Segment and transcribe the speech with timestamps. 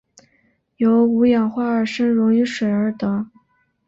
[0.77, 3.27] 由五氧化二砷溶于水而得。